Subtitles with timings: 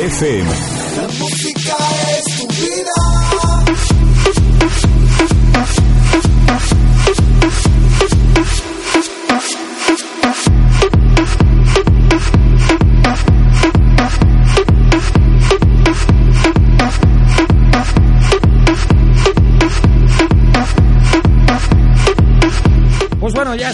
[0.00, 0.48] FM.
[0.96, 1.76] La música
[2.16, 2.99] es tu vida.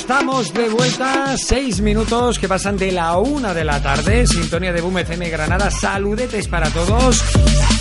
[0.06, 1.36] Estamos de vuelta.
[1.36, 4.24] Seis minutos que pasan de la una de la tarde.
[4.24, 5.68] Sintonía de Boom FM Granada.
[5.68, 7.24] Saludetes para todos.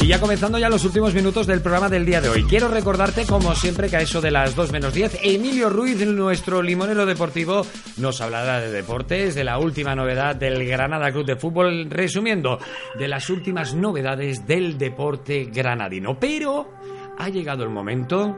[0.01, 2.43] Y ya comenzando ya los últimos minutos del programa del día de hoy.
[2.45, 6.63] Quiero recordarte, como siempre, que a eso de las 2 menos 10, Emilio Ruiz, nuestro
[6.63, 7.63] limonero deportivo,
[7.97, 12.57] nos hablará de deportes, de la última novedad del Granada Club de Fútbol, resumiendo,
[12.97, 16.17] de las últimas novedades del deporte granadino.
[16.19, 16.71] Pero
[17.19, 18.35] ha llegado el momento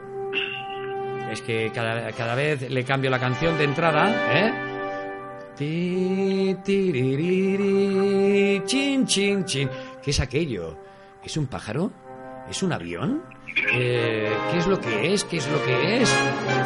[1.30, 4.52] es que cada, cada vez le cambio la canción de entrada, ¿eh?
[5.56, 7.82] Ti, tiririri,
[8.64, 9.68] chin, chin, chin.
[10.02, 10.78] ¿Qué es aquello?
[11.24, 11.90] ¿Es un pájaro?
[12.48, 13.22] ¿Es un avión?
[13.72, 15.24] Eh, ¿Qué es lo que es?
[15.24, 16.16] ¿Qué es lo que es?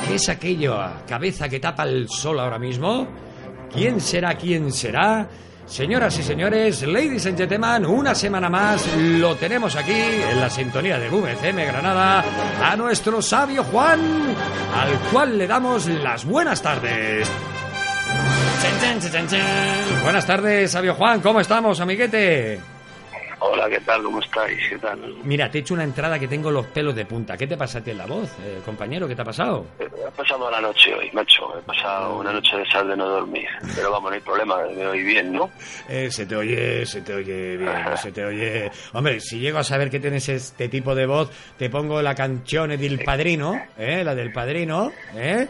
[0.06, 0.78] ¿Qué es aquello?
[1.08, 3.08] ¿Cabeza que tapa el sol ahora mismo?
[3.72, 4.34] ¿Quién será?
[4.34, 5.28] ¿Quién será?
[5.72, 10.98] Señoras y señores, ladies and gentlemen, una semana más lo tenemos aquí en la sintonía
[10.98, 12.22] de VCM Granada
[12.62, 17.26] a nuestro sabio Juan, al cual le damos las buenas tardes.
[20.02, 22.60] Buenas tardes, sabio Juan, ¿cómo estamos, amiguete?
[23.44, 24.04] Hola, ¿qué tal?
[24.04, 24.56] ¿Cómo estáis?
[24.68, 25.00] ¿Qué tal?
[25.24, 27.36] Mira, te he hecho una entrada que tengo los pelos de punta.
[27.36, 29.08] ¿Qué te pasa a ti en la voz, eh, compañero?
[29.08, 29.66] ¿Qué te ha pasado?
[29.80, 31.58] He pasado la noche hoy, macho.
[31.58, 33.48] He pasado una noche de sal de no dormir.
[33.74, 35.50] Pero vamos, no hay problema, me oí bien, ¿no?
[35.88, 38.70] Eh, se te oye, se te oye bien, se te oye...
[38.92, 42.70] Hombre, si llego a saber que tienes este tipo de voz, te pongo la canción
[42.70, 44.04] del padrino, ¿eh?
[44.04, 45.48] La del padrino, ¿eh?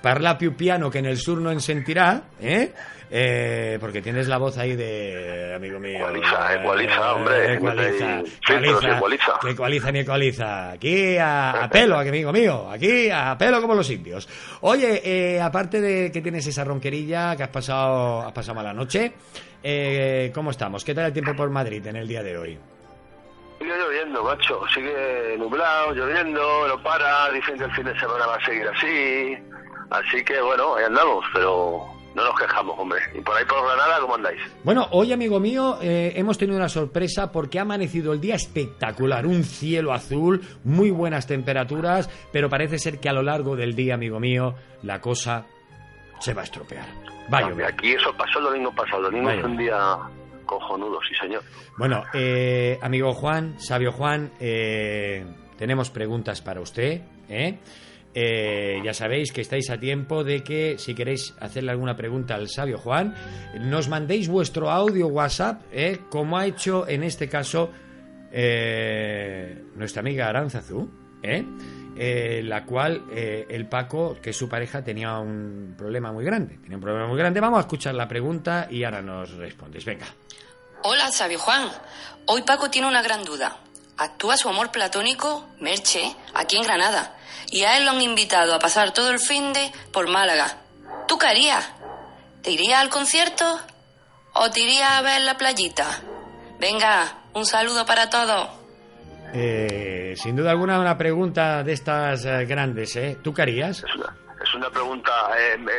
[0.00, 2.72] Parla più piano que en el sur no en sentirá, ¿eh?
[3.14, 5.98] Eh, porque tienes la voz ahí de amigo mío.
[5.98, 7.54] Ecualiza, ecualiza, hombre.
[7.54, 9.38] Ecualiza, ecualiza, ecualiza.
[9.38, 10.70] que ecualiza ni ecualiza.
[10.70, 12.70] Aquí a, a pelo, amigo mío.
[12.70, 14.26] Aquí a pelo como los indios.
[14.62, 19.12] Oye, eh, aparte de que tienes esa ronquerilla, que has pasado, has pasado mala noche,
[19.62, 20.82] eh, ¿cómo estamos?
[20.82, 22.58] ¿Qué tal el tiempo por Madrid en el día de hoy?
[23.58, 24.62] Sigue lloviendo, macho.
[24.72, 27.30] Sigue nublado, lloviendo, no para.
[27.30, 29.36] Dicen que el fin de semana va a seguir así.
[29.90, 33.00] Así que, bueno, ahí andamos, pero no nos quejamos, hombre.
[33.14, 34.40] Y por ahí por Granada, ¿cómo andáis?
[34.64, 39.26] Bueno, hoy, amigo mío, eh, hemos tenido una sorpresa porque ha amanecido el día espectacular.
[39.26, 43.94] Un cielo azul, muy buenas temperaturas, pero parece ser que a lo largo del día,
[43.94, 45.46] amigo mío, la cosa
[46.20, 46.86] se va a estropear.
[47.32, 47.66] Va a Hombre, llover.
[47.66, 48.98] Aquí eso pasó el domingo pasado.
[48.98, 49.40] El domingo Vaya.
[49.40, 49.96] es un día
[50.44, 51.42] cojonudo, sí, señor.
[51.78, 55.24] Bueno, eh, amigo Juan, sabio Juan, eh,
[55.56, 57.00] tenemos preguntas para usted.
[57.28, 57.58] ¿eh?
[58.14, 62.48] Eh, ya sabéis que estáis a tiempo de que si queréis hacerle alguna pregunta al
[62.48, 63.14] sabio Juan,
[63.58, 66.00] nos mandéis vuestro audio WhatsApp, ¿eh?
[66.10, 67.70] como ha hecho en este caso
[68.30, 70.90] eh, nuestra amiga Aranzazú,
[71.22, 76.58] la cual el Paco, que es su pareja, tenía un problema muy grande.
[76.68, 77.40] Un problema muy grande.
[77.40, 79.84] Vamos a escuchar la pregunta y ahora nos respondes.
[79.84, 80.06] Venga.
[80.82, 81.68] Hola, Sabio Juan.
[82.26, 83.56] Hoy Paco tiene una gran duda.
[83.98, 87.14] Actúa su amor platónico, Merche, aquí en Granada.
[87.50, 90.58] Y a él lo han invitado a pasar todo el fin de por Málaga.
[91.06, 91.68] ¿Tú qué harías?
[92.42, 93.60] ¿Te irías al concierto?
[94.34, 96.00] ¿O te irías a ver la playita?
[96.58, 98.48] Venga, un saludo para todos.
[99.34, 103.18] Eh, sin duda alguna una pregunta de estas eh, grandes, ¿eh?
[103.22, 103.84] ¿Tú qué harías?
[104.42, 105.12] Es una, pregunta.
[105.38, 105.72] eh, me,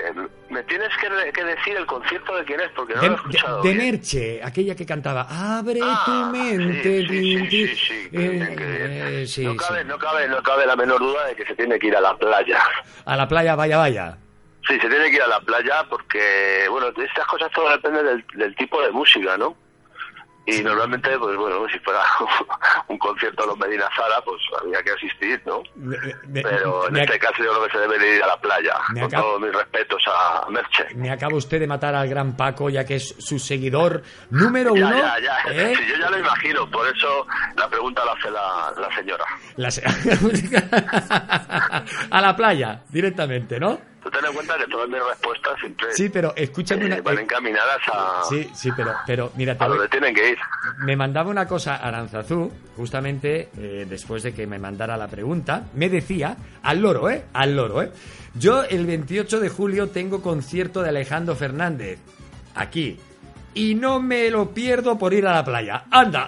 [0.49, 3.17] me tienes que, que decir el concierto de quién es, porque no De, lo he
[3.17, 3.61] escuchado.
[3.63, 7.67] de- de aquella que cantaba Abre Ah, tu mente, sí, sí, tin, sí, tin".
[7.67, 8.91] sí, sí, que Eh, bien, que bien.
[8.91, 11.77] eh, sí, no, cabe, no, cabe, no cabe la menor duda de que se tiene
[11.79, 12.59] que ir a la playa.
[13.05, 14.17] A la playa, vaya, vaya.
[14.67, 18.25] Sí, se tiene que ir a la playa porque, bueno, estas cosas todo depende del,
[18.35, 19.57] del tipo de música, ¿no?
[20.45, 22.01] Y normalmente, pues bueno, si fuera
[22.89, 25.63] un concierto de los Medina Zara, pues habría que asistir, ¿no?
[25.75, 25.95] Me-
[26.27, 29.09] me- Pero en este caso yo creo que se debe ir a la playa, con
[29.09, 30.85] todos mis respetos a Merche.
[30.95, 34.87] Me acaba usted de matar al gran Paco, ya que es su seguidor número Ya,
[34.87, 34.97] uno.
[34.97, 35.37] ya, ya.
[35.51, 35.75] ¿eh?
[35.77, 37.25] Sí, yo ya lo imagino, por eso
[37.55, 39.25] la pregunta la hace la, la señora.
[39.55, 39.83] La se-
[42.11, 43.79] a la playa, directamente, ¿no?
[44.03, 47.01] Tú ten en cuenta que todas mis respuestas siempre Sí, pero escúchame eh, una...
[47.01, 50.37] van eh, encaminadas a, sí, sí, pero, pero mira, a donde tienen que ir.
[50.79, 55.89] me mandaba una cosa Aranzazú, justamente eh, después de que me mandara la pregunta, me
[55.89, 57.23] decía, al loro, ¿eh?
[57.33, 57.91] Al loro, ¿eh?
[58.35, 61.99] Yo el 28 de julio tengo concierto de Alejandro Fernández,
[62.55, 62.99] aquí,
[63.55, 65.83] y no me lo pierdo por ir a la playa.
[65.91, 66.27] ¡Anda!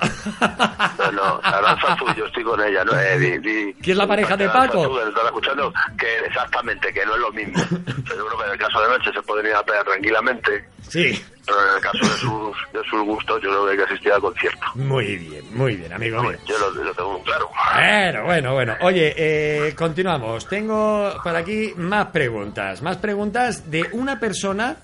[0.98, 3.00] No, no, Aranzazú, yo estoy con ella, ¿no?
[3.00, 4.80] Eh, di- di- ¿Quién es la pareja de Paco?
[4.84, 7.60] Aranzazú, que están escuchando, que exactamente, que no es lo mismo.
[8.08, 11.24] Seguro que en el caso de Merche se podría ir a pelear tranquilamente, Sí.
[11.46, 14.12] pero en el caso de sus, de sus gustos yo creo que hay que asistir
[14.12, 14.66] al concierto.
[14.76, 16.38] Muy bien, muy bien, amigo mío.
[16.46, 17.50] Yo lo, lo tengo claro.
[17.76, 18.76] Bueno, bueno, bueno.
[18.82, 20.48] Oye, eh, continuamos.
[20.48, 22.82] Tengo por aquí más preguntas.
[22.82, 24.78] Más preguntas de una persona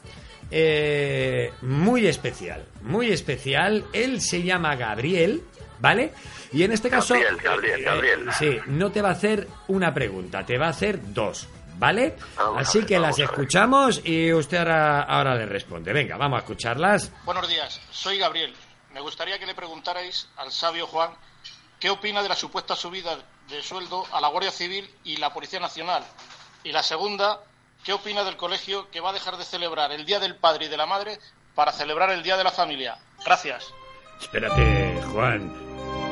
[0.52, 2.66] eh, muy especial.
[2.82, 3.86] Muy especial.
[3.94, 5.44] Él se llama Gabriel,
[5.80, 6.14] ¿vale?
[6.52, 7.14] Y en este caso...
[7.14, 8.30] Gabriel, Gabriel, eh, Gabriel.
[8.38, 11.48] sí, no te va a hacer una pregunta, te va a hacer dos.
[11.78, 12.16] ¿Vale?
[12.38, 15.92] Vamos a Así ver, que las escuchamos y usted ahora, ahora le responde.
[15.92, 17.12] Venga, vamos a escucharlas.
[17.26, 18.54] Buenos días, soy Gabriel.
[18.94, 21.10] Me gustaría que le preguntarais al sabio Juan
[21.80, 23.18] qué opina de la supuesta subida
[23.50, 26.04] de sueldo a la Guardia Civil y la Policía Nacional.
[26.64, 27.40] Y la segunda,
[27.86, 30.70] qué opina del colegio que va a dejar de celebrar el Día del Padre y
[30.70, 31.18] de la Madre
[31.56, 32.98] para celebrar el Día de la Familia.
[33.26, 33.74] Gracias.
[34.20, 35.52] Espérate, Juan.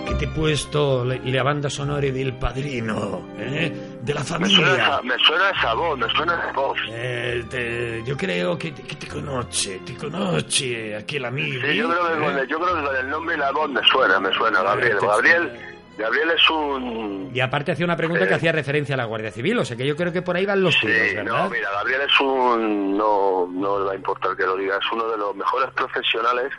[0.08, 3.98] Que te he puesto la, banda sonora del padrino, ¿eh?
[4.02, 4.74] De la Me suena, familia.
[4.74, 6.78] esa, me suena esa voz, me suena esa voz.
[6.90, 11.62] Eh, te- yo creo que, te- que te conoce, te conoce aquí el amigo.
[11.64, 12.42] Sí, yo creo, que con ¿eh?
[12.42, 14.98] el, yo creo que con el nombre y la voz me suena, me suena, Gabriel.
[15.00, 15.69] te- Gabriel,
[16.00, 17.32] Gabriel es un...
[17.34, 19.86] Y aparte hacía una pregunta que hacía referencia a la Guardia Civil, o sea que
[19.86, 21.44] yo creo que por ahí van los Sí, tiros, ¿verdad?
[21.44, 22.98] no, mira, Gabriel es un...
[22.98, 26.52] No, no le va a importar que lo diga, es uno de los mejores profesionales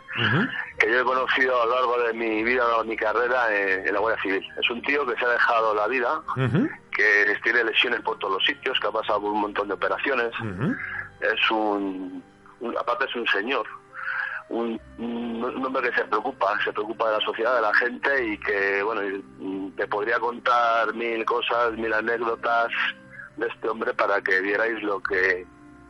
[0.79, 3.93] que yo he conocido a lo largo de mi vida, de mi carrera en, en
[3.93, 4.43] la Guardia Civil.
[4.61, 6.21] Es un tío que se ha dejado la vida,
[6.91, 10.31] que tiene lesiones por todos los sitios, que ha pasado por un montón de operaciones.
[10.39, 10.75] Ujú.
[11.21, 12.23] es un,
[12.59, 13.65] un- aparte es un señor,
[14.51, 18.83] un, hombre que se preocupa, se preocupa de la sociedad, de la gente y que,
[18.83, 19.01] bueno,
[19.75, 22.67] te podría contar mil cosas, mil anécdotas
[23.37, 25.45] de este hombre para que vierais lo que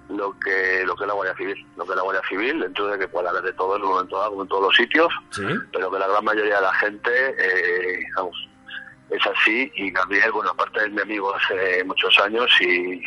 [0.09, 2.87] lo que lo que es la Guardia Civil, lo que es la Guardia Civil, dentro
[2.87, 5.43] de que puede haber de todo en un momento dado, en todos los sitios, Sí.
[5.71, 8.35] pero que la gran mayoría de la gente, eh, vamos,
[9.09, 13.01] es así y Gabriel, bueno, aparte es mi amigo hace muchos años y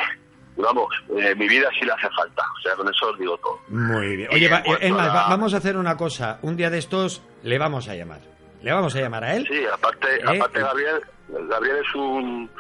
[0.56, 3.58] vamos, eh, mi vida sí le hace falta, o sea, con eso os digo todo.
[3.68, 4.28] Muy bien.
[4.32, 6.38] Oye, va- cuanto es más, a va- la- vamos a hacer una cosa.
[6.42, 8.20] Un día de estos le vamos a llamar.
[8.62, 9.46] Le vamos a llamar a él.
[9.46, 10.62] Sí, aparte, Eh, aparte eh.
[10.62, 11.00] Gabriel,
[11.48, 12.50] Gabriel es un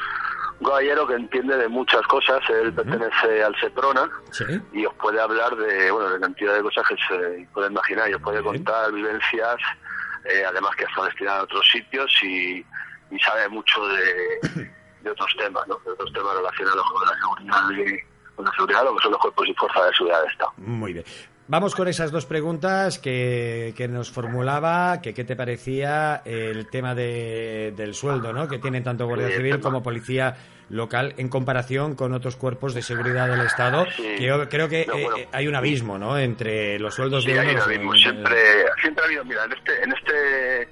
[0.62, 4.44] caballero que entiende de muchas cosas, él pertenece al SEPRONA Sí.
[4.72, 8.14] y os puede hablar de, bueno, de cantidad de cosas que se puede imaginar y
[8.14, 8.54] os puede Bien.
[8.54, 9.56] contar vivencias,
[10.24, 12.64] eh, además que estado destinado a otros sitios y,
[13.10, 14.70] y sabe mucho de,
[15.04, 15.78] de otros temas, ¿no?
[15.84, 19.20] De otros temas relacionados con la seguridad y con la seguridad, lo que son los
[19.20, 20.52] cuerpos y fuerzas de seguridad de Estado.
[20.56, 21.04] Muy bien.
[21.46, 26.94] Vamos con esas dos preguntas que, que nos formulaba, que qué te parecía el tema
[26.94, 28.48] de, del sueldo, ¿no?
[28.48, 30.34] Que tiene tanto Guardia Civil como Policía
[30.70, 34.14] Local en comparación con otros cuerpos de seguridad del Estado, Sí.
[34.16, 35.16] que yo creo que No, eh, bueno.
[35.18, 36.16] eh, hay un abismo, ¿no?
[36.18, 37.92] Entre los sueldos Sí, de hay unos un y abismo.
[37.92, 38.36] de- Siempre,
[38.80, 40.68] siempre ha habido, mira, en este, en este,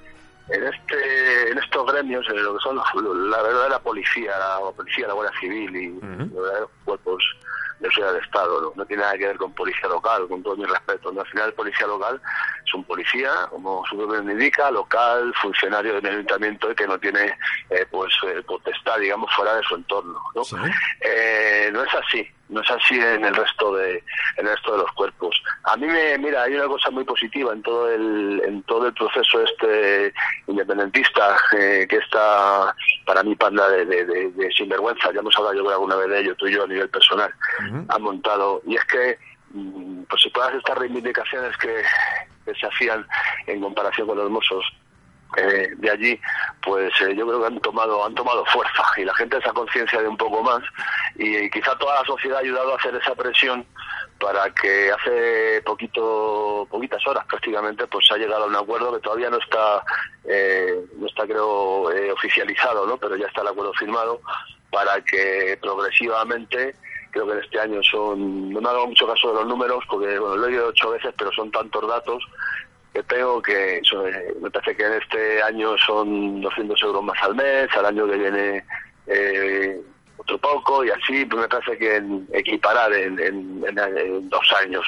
[0.49, 5.07] en este, en estos gremios, en lo que son los- la verdadera policía, la policía,
[5.09, 7.25] la Guardia Civil y los verdaderos cuerpos
[7.81, 8.73] de seguridad del Estado, ¿no?
[8.77, 11.11] No tiene nada que ver con policía local, con todo mi respeto.
[11.11, 11.21] ¿no?
[11.23, 12.21] Al final el policía local
[12.65, 17.37] es un policía, como su nombre indica, local, funcionario del ayuntamiento y que no tiene,
[17.71, 20.45] eh, pues, eh, potestad, digamos, fuera de su entorno, ¿no?
[20.45, 20.55] Sí.
[21.01, 23.97] Eh, no es así, no es así en el resto de
[24.37, 25.42] en el resto de los cuerpos.
[25.65, 28.95] A mí me mira, hay una cosa muy positiva en todo el en todo el
[28.95, 30.13] proceso este
[30.49, 32.75] independentista eh, que está
[33.07, 35.13] para mí panda de, de, de- de sinvergüenza.
[35.13, 37.33] Ya hemos hablado yo creo alguna vez de ello tú y yo a nivel personal.
[37.69, 37.85] Ujú.
[37.89, 39.19] Han montado y es que
[39.51, 41.83] mm, pues si todas estas reivindicaciones que,
[42.45, 43.07] que se hacían
[43.47, 44.65] en comparación con los mozos
[45.37, 46.21] eh, de allí,
[46.63, 50.01] pues eh, yo creo que han tomado han tomado fuerza y la gente esa conciencia
[50.01, 50.63] de un poco más
[51.17, 53.67] y, quizá toda la sociedad ha ayudado a hacer esa presión
[54.19, 59.01] para que hace poquito poquitas horas prácticamente pues se ha llegado a un acuerdo que
[59.01, 59.83] todavía no está
[60.25, 64.21] eh, no está creo eh, oficializado no pero ya está el acuerdo firmado
[64.71, 66.77] para que progresivamente
[67.11, 70.19] creo que en este año son no me hago mucho caso de los números porque
[70.19, 72.23] bueno lo he oído ocho veces pero son tantos datos
[72.93, 77.35] que tengo, que eh, me parece que en este año son 200 euros más al
[77.35, 78.65] mes, al año que viene
[79.07, 79.81] eh,
[80.19, 84.47] otro poco, y así pues me parece que en- equiparar en, en- en- en dos
[84.63, 84.85] años,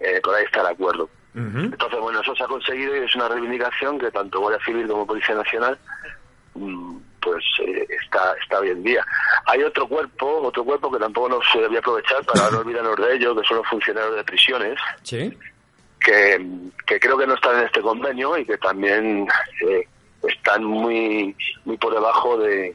[0.00, 1.08] eh, por ahí está el acuerdo.
[1.36, 5.04] Entonces, bueno, eso se ha conseguido y es una reivindicación que tanto Guardia Civil como
[5.04, 5.76] Policía Nacional
[6.54, 9.04] mm, pues eh, está está hoy en día.
[9.46, 13.16] Hay otro cuerpo, otro cuerpo que tampoco nos voy a aprovechar para no olvidarnos de
[13.16, 15.36] ello, que son los funcionarios de prisiones, Sí.
[16.00, 16.46] Que,
[16.86, 19.26] que creo que no están en este convenio y que también
[19.68, 19.88] eh,
[20.22, 21.34] están muy
[21.64, 22.74] muy por debajo de,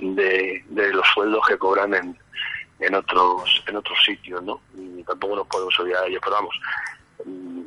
[0.00, 2.18] de, los sueldos que cobran en,
[2.80, 4.60] en otros en otros sitios, ¿no?
[4.76, 6.60] Y tampoco nos podemos olvidar de ellos, pero vamos.
[7.24, 7.62] Mm,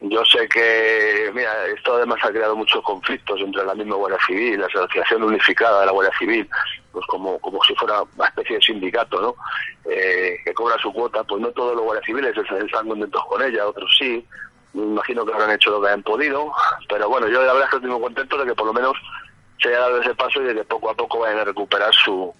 [0.00, 4.60] Yo sé que, mira, esto además ha creado muchos conflictos entre la misma Guardia Civil,
[4.60, 6.48] la Asociación Unificada de la Guardia Civil,
[6.92, 9.34] pues como, como si fuera una especie de sindicato, ¿no?
[9.90, 13.66] Eh, que cobra su cuota, pues no todos los guardias civiles están contentos con ella,
[13.66, 14.24] otros sí.
[14.74, 16.52] Me imagino que habrán hecho lo que han podido,
[16.88, 18.96] pero bueno, yo la verdad es que estoy muy contento de que por lo menos
[19.60, 22.32] se haya dado ese paso y de que poco a poco vayan a recuperar su,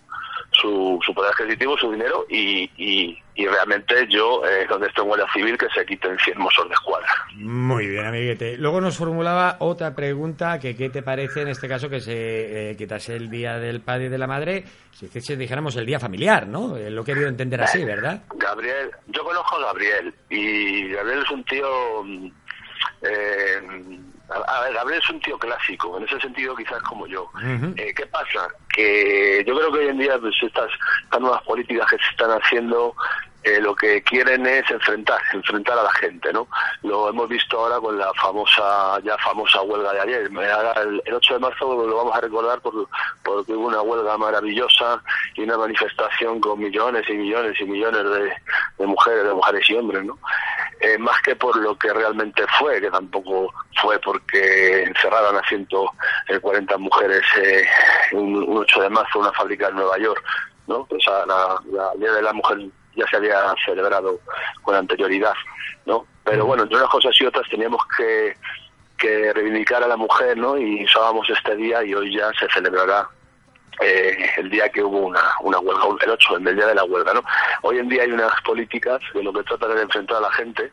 [0.60, 5.08] su, su poder adquisitivo, su dinero y, y, y realmente yo, eh, donde estoy en
[5.08, 7.08] Guardia Civil, que se quiten 100 mozos de escuadra.
[7.36, 8.56] Muy bien, amiguete.
[8.56, 12.76] Luego nos formulaba otra pregunta, que qué te parece en este caso que se eh,
[12.76, 16.46] quitase el Día del Padre y de la Madre, si hiciese, dijéramos, el Día familiar,
[16.46, 16.76] ¿no?
[16.76, 18.22] Eh, Lo he querido entender así, ¿verdad?
[18.34, 22.02] Gabriel, yo conozco a Gabriel y Gabriel es un tío...
[22.04, 22.26] mm,
[23.02, 23.60] eh,
[24.28, 27.30] a ver, Gabriel es un tío clásico, en ese sentido quizás como yo.
[27.76, 28.49] Eh, ¿Qué pasa?
[28.75, 30.70] Que yo creo que hoy en día pues, estas,
[31.04, 32.94] estas nuevas políticas que se están haciendo
[33.45, 36.49] eh, lo que quieren es enfrentar, enfrentar a la gente, ¿no?
[36.83, 40.23] Lo hemos visto ahora con la famosa, ya famosa huelga de ayer.
[40.23, 42.88] El, el 8 de marzo lo vamos a recordar por,
[43.23, 45.00] porque hubo una huelga maravillosa
[45.35, 48.02] y una manifestación con millones y millones y millones
[48.78, 50.18] de, mujeres, de mujeres y hombres, ¿no?
[50.80, 56.78] Eh, más que por lo que realmente fue, que tampoco fue porque encerraron a 140
[56.78, 57.64] mujeres eh,
[58.12, 60.23] un, un 8 de marzo en una fábrica en Nueva York,
[60.66, 60.87] ¿no?
[60.90, 62.59] O sea, la, la Día de la Mujer
[62.99, 64.21] ya se había celebrado
[64.62, 65.35] con anterioridad,
[65.87, 66.07] ¿no?
[66.25, 68.37] Pero bueno, entre unas cosas y otras teníamos que,
[68.99, 70.59] que reivindicar a la mujer, ¿no?
[70.59, 73.09] Y usábamos este día y hoy ya se celebrará
[73.81, 77.14] eh, el día que hubo una, una huelga, el 8, el día de la huelga,
[77.14, 77.23] ¿no?
[77.62, 80.71] Hoy en día hay unas políticas que lo que tratan de enfrentar a la gente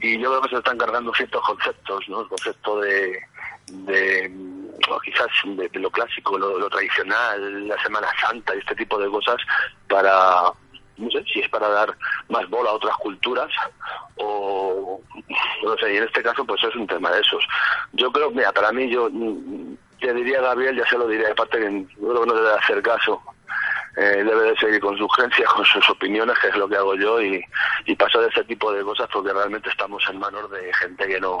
[0.00, 2.22] y yo creo que se están cargando ciertos conceptos, ¿no?
[2.22, 3.20] El concepto de,
[3.68, 4.30] de
[4.90, 8.98] o quizás de, de lo clásico, lo, lo tradicional, la Semana Santa y este tipo
[8.98, 9.36] de cosas
[9.88, 10.52] para,
[10.96, 11.96] no sé, si es para dar
[12.28, 13.50] más bola a otras culturas
[14.16, 15.00] o,
[15.64, 17.44] no sé, y en este caso pues es un tema de esos.
[17.92, 21.58] Yo creo, mira, para mí yo mm, te diría Gabriel, ya se lo diría, aparte
[21.58, 23.22] que creo que no debe hacer caso
[23.96, 26.94] eh, debe de seguir con sus creencias, con sus opiniones, que es lo que hago
[26.94, 27.42] yo, y,
[27.86, 31.38] y pasar ese tipo de cosas porque realmente estamos en manos de gente que no,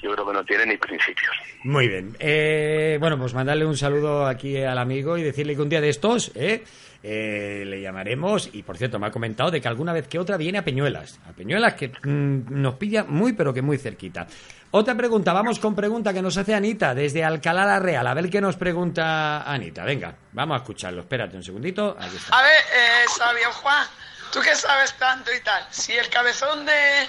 [0.00, 1.34] yo creo que no tiene ni principios.
[1.64, 2.16] Muy bien.
[2.20, 5.88] Eh, bueno, pues mandarle un saludo aquí al amigo y decirle que un día de
[5.88, 6.62] estos ¿eh?
[7.02, 8.50] Eh, le llamaremos.
[8.52, 11.20] Y por cierto, me ha comentado de que alguna vez que otra viene a Peñuelas.
[11.28, 14.26] A Peñuelas que mm, nos pilla muy, pero que muy cerquita.
[14.70, 18.06] Otra pregunta, vamos con pregunta que nos hace Anita desde Alcalá la Real.
[18.06, 19.82] A ver qué nos pregunta Anita.
[19.84, 21.00] Venga, vamos a escucharlo.
[21.00, 21.96] Espérate un segundito.
[21.98, 23.86] A ver, eh, sabio Juan,
[24.30, 27.08] tú que sabes tanto y tal, si el cabezón de,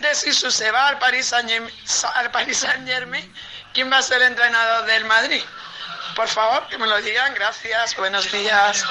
[0.00, 1.50] de Sisu se va al Paris Saint
[2.14, 3.32] al Paris Saint Germain,
[3.74, 5.42] ¿quién va a ser el entrenador del Madrid?
[6.16, 8.84] Por favor, que me lo digan, gracias, buenos días.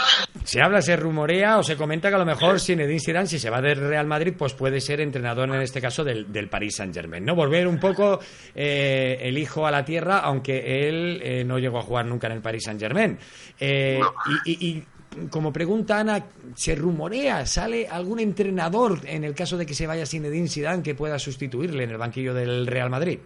[0.43, 3.49] Se habla, se rumorea o se comenta que a lo mejor Zinedine Zidane, si se
[3.49, 6.93] va del Real Madrid, pues puede ser entrenador en este caso del, del Paris Saint
[6.93, 7.35] Germain, ¿no?
[7.35, 8.19] Volver un poco
[8.55, 12.33] eh, el hijo a la tierra, aunque él eh, no llegó a jugar nunca en
[12.33, 13.17] el Paris Saint Germain.
[13.59, 13.99] Eh,
[14.45, 16.23] y, y- y como pregunta Ana,
[16.55, 20.95] ¿se rumorea, sale algún entrenador en el caso de que se vaya Zinedine Zidane que
[20.95, 23.19] pueda sustituirle en el banquillo del Real Madrid?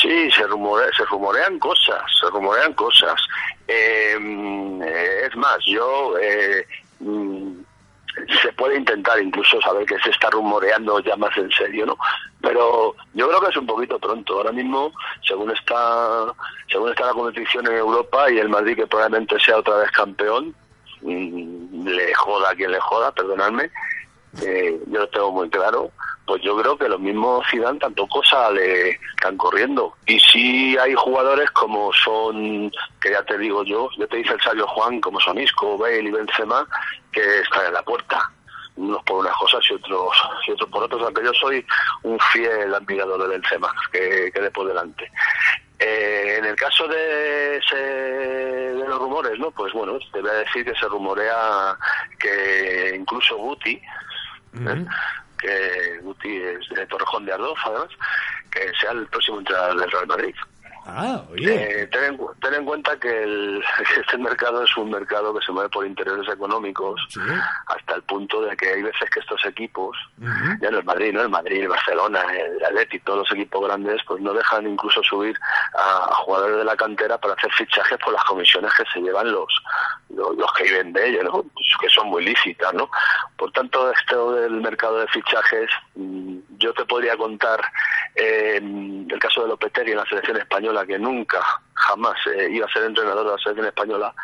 [0.00, 3.20] Sí, se, rumore, se rumorean cosas, se rumorean cosas.
[3.68, 4.16] Eh,
[4.84, 6.66] eh, es más, yo eh,
[7.00, 7.52] mm,
[8.42, 11.98] se puede intentar incluso saber que se está rumoreando ya más en serio, ¿no?
[12.40, 14.36] Pero yo creo que es un poquito pronto.
[14.36, 14.92] Ahora mismo,
[15.26, 16.26] según está,
[16.70, 20.54] según está la competición en Europa y el Madrid que probablemente sea otra vez campeón,
[21.02, 23.70] mm, le joda a quien le joda, perdonadme,
[24.42, 25.90] eh, yo lo tengo muy claro,
[26.26, 29.94] pues yo creo que los mismos Zidane tampoco sale tan corriendo.
[30.06, 34.40] Y sí hay jugadores como son, que ya te digo yo, yo te dice el
[34.40, 36.66] sabio Juan, como son Isco, Bale y Benzema,
[37.12, 38.30] que están en la puerta.
[38.76, 40.10] Unos por unas cosas y otros
[40.48, 41.64] y otros por otros, aunque yo soy
[42.02, 45.08] un fiel admirador de Benzema, que quede por delante.
[45.78, 49.50] Eh, en el caso de, de los rumores, ¿no?
[49.52, 51.76] Pues bueno, te voy a decir que se rumorea
[52.18, 54.86] que incluso Guti, ¿eh?
[55.44, 57.88] Que Guti es de Torrejón de Ardoz, además,
[58.50, 60.34] que sea el próximo entrenador del Real Madrid.
[60.86, 61.82] Ah, oye.
[61.82, 63.62] Eh, ten, en, cu- ten en cuenta que el,
[64.00, 67.20] este mercado es un mercado que se mueve por intereses económicos Sí.
[67.66, 69.96] hasta el punto de que hay veces que estos equipos,
[70.60, 74.02] ya no el Madrid, no el Madrid, el Barcelona, el Atleti, todos los equipos grandes,
[74.06, 75.36] pues no dejan incluso subir
[75.74, 79.30] a, a jugadores de la cantera para hacer fichajes por las comisiones que se llevan
[79.32, 79.48] los
[80.10, 81.32] los, los que viven de ello, ¿no?
[81.42, 82.88] Pues que son muy lícitas, ¿no?
[83.36, 87.60] Por tanto, esto del mercado de fichajes, mm, yo te podría contar
[88.14, 91.40] eh, el caso de Lopetegui en la selección española, que nunca,
[91.74, 94.14] jamás eh, iba a ser entrenador de la selección española.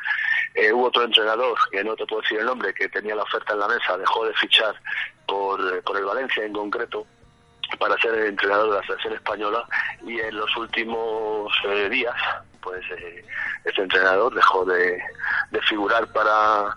[0.54, 3.52] Eh, hubo otro entrenador, que no te puedo decir el nombre, que tenía la oferta
[3.52, 4.74] en la mesa, dejó de fichar
[5.26, 7.06] por, eh, por el Valencia en concreto
[7.78, 9.64] para ser el entrenador de la selección española
[10.04, 11.52] y en los últimos
[11.88, 12.16] días
[12.60, 12.84] pues
[13.64, 15.00] este entrenador dejó de,
[15.52, 16.76] de figurar para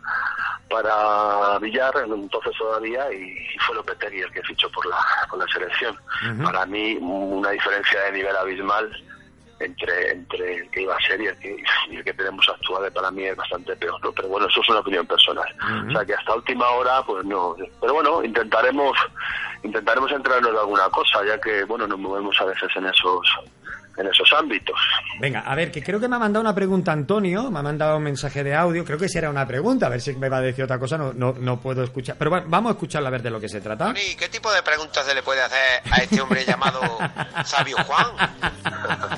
[0.69, 4.97] para Villar entonces todavía y, fue Lopetegui el que fichó por la
[5.29, 5.97] por la selección.
[6.43, 8.91] Para mí una diferencia de nivel abismal
[9.59, 12.91] entre entre el que iba a ser y el que, y el que tenemos actual
[12.91, 14.11] para mí es bastante peor ¿no?
[14.11, 15.47] pero bueno eso es una opinión personal.
[15.87, 17.55] O sea que hasta última hora pues no.
[17.79, 18.97] Pero bueno intentaremos
[19.63, 23.27] intentaremos entrarnos de alguna cosa ya que bueno nos movemos a veces en esos
[23.97, 24.75] en esos ámbitos
[25.19, 27.97] Venga, a ver, que creo que me ha mandado una pregunta Antonio, me ha mandado
[27.97, 30.37] un mensaje de audio, creo que si era una pregunta, a ver si me va
[30.37, 32.15] a decir otra cosa, no, no, no puedo escuchar.
[32.17, 33.85] Pero bueno, vamos a escucharla a ver de lo que se trata.
[33.87, 36.81] Tony, ¿qué tipo de preguntas se le puede hacer a este hombre llamado
[37.45, 38.07] Sabio Juan?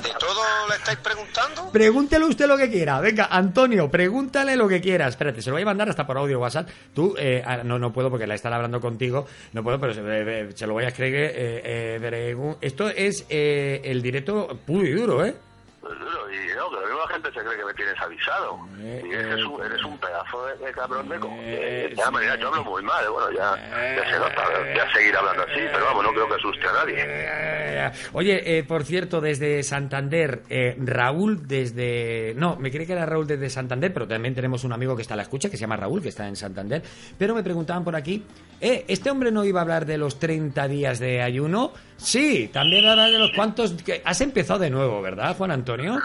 [0.02, 1.72] ¿De todo le estáis preguntando?
[1.72, 3.00] Pregúntele usted lo que quiera.
[3.00, 5.08] Venga, Antonio, pregúntale lo que quiera.
[5.08, 6.68] Espérate, se lo voy a mandar hasta por audio WhatsApp.
[6.94, 9.26] Tú, eh, ah, no, no puedo porque la estará hablando contigo.
[9.52, 11.14] No puedo, pero se, eh, se lo voy a escribir.
[11.16, 15.34] eh, eh, Esto es eh, el directo puro y duro, ¿eh?
[15.80, 18.58] Pues duro, y no, que la misma gente se cree que me tienes avisado.
[18.80, 22.38] Eh, y eres, eh, un, eres un pedazo de, de cabrón de eh, de maneras,
[22.40, 25.60] yo hablo muy mal, eh, bueno, ya, ya se nota, voy a seguir hablando así,
[25.72, 26.94] pero vamos, no creo que asuste a nadie.
[26.98, 32.34] Eh, Oye, eh, por cierto, desde Santander, eh, Raúl desde...
[32.36, 35.14] No, me creí que era Raúl desde Santander, pero también tenemos un amigo que está
[35.14, 36.82] a la escucha, que se llama Raúl, que está en Santander.
[37.18, 38.24] Pero me preguntaban por aquí,
[38.60, 41.72] eh, ¿este hombre no iba a hablar de los 30 días de ayuno?
[41.96, 43.72] Sí, también habla de los cuantos...
[43.82, 45.98] que- Has empezado de nuevo, ¿verdad, Juan Antonio?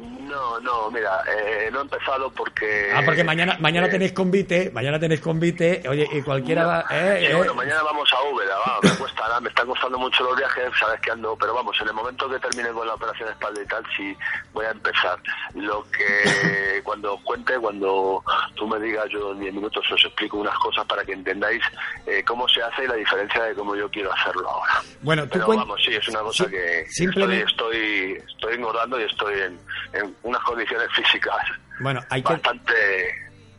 [0.00, 2.90] No, no, mira, eh, no he empezado porque...
[2.94, 6.84] Ah, porque mañana mañana eh, tenéis convite, mañana tenéis convite, oye, y cualquiera va...
[6.90, 10.70] eh, bueno, mañana vamos a Úbeda, va, me cuesta, me están costando mucho los viajes,
[10.78, 13.60] sabes que ando, pero vamos, en el momento que termine con la operación de espalda
[13.62, 14.16] y tal, sí
[14.52, 15.18] voy a empezar.
[15.54, 18.22] Lo que cuando os cuente, cuando
[18.54, 21.62] tú me digas, yo en 10 minutos os explico unas cosas para que entendáis
[22.06, 24.80] eh, cómo se hace y la diferencia de cómo yo quiero hacerlo ahora.
[25.02, 27.76] Bueno, tú Pero vamos, sí, es una cosa Sí, que simplemente- estoy,
[28.16, 29.58] estoy, estoy engordando y estoy en,
[29.92, 31.36] en unas condiciones físicas
[31.78, 32.32] Bueno, hay que...
[32.32, 32.72] bastante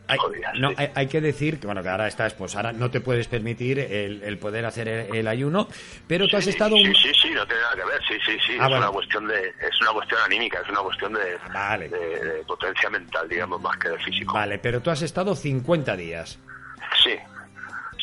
[0.08, 0.18] Hay,
[0.58, 0.74] no, sí.
[0.78, 3.78] hay, hay que decir que, bueno, que ahora estás, pues ahora no te puedes permitir
[3.78, 5.68] el, el poder hacer el, el ayuno,
[6.06, 6.76] pero tú has Sí, estado...
[6.76, 8.52] Sí, un- sí, sí, no tiene nada que ver, sí, sí, sí.
[8.58, 8.76] Ah, es bueno.
[8.78, 11.88] una cuestión de, es una cuestión anímica, es una cuestión de, Vale.
[11.88, 14.34] de, de potencia mental, digamos, más que de físico.
[14.34, 16.38] Vale, pero tú has estado 50 días.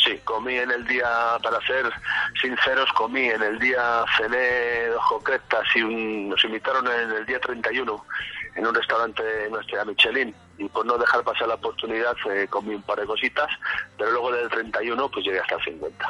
[0.10, 1.86] Sí, comí en el día, para ser
[2.42, 7.40] sinceros, comí en el día, cené dos coquetas y un- nos invitaron en el día
[7.40, 8.06] 31
[8.56, 12.74] en un restaurante de nuestra Michelin y por no dejar pasar la oportunidad eh, comí
[12.74, 13.48] un par de cositas,
[13.98, 16.08] pero luego del 31 pues llegué hasta el 50.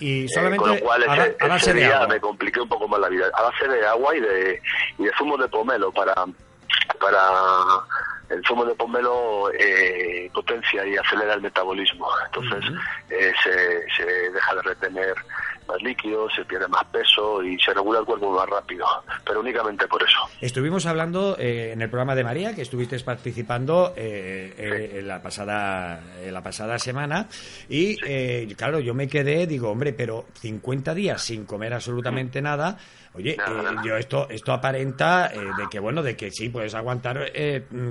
[0.00, 2.08] Y Eh, solamente con lo cual ese, a ese día agua.
[2.08, 3.26] me compliqué un poco más la vida.
[3.34, 4.62] A base de agua y de,
[4.98, 6.14] y de zumo de pomelo para
[6.98, 7.20] para
[8.30, 12.06] el zumo de pomelo eh, potencia y acelera el metabolismo.
[12.26, 12.72] Entonces
[13.10, 15.14] eh, se, se deja de retener
[15.68, 18.86] más líquidos, se pierde más peso y se regula el cuerpo más rápido.
[19.24, 20.18] Pero únicamente por eso.
[20.40, 25.22] Estuvimos hablando eh, en el programa de María, que estuviste participando eh, eh, en, la
[25.22, 27.28] pasada, en la pasada semana,
[27.68, 32.78] y eh, claro, yo me quedé, digo, hombre, pero 50 días sin comer absolutamente nada,
[33.14, 33.82] oye, Nada, eh, nada.
[33.84, 37.32] yo esto, esto aparenta eh, de que, bueno, de que sí, puedes aguantar